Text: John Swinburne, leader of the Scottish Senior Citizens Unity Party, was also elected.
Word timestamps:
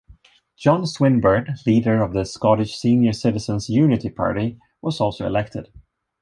John 0.57 0.87
Swinburne, 0.87 1.57
leader 1.67 2.01
of 2.01 2.13
the 2.13 2.25
Scottish 2.25 2.75
Senior 2.75 3.13
Citizens 3.13 3.69
Unity 3.69 4.09
Party, 4.09 4.59
was 4.81 4.99
also 4.99 5.27
elected. 5.27 5.67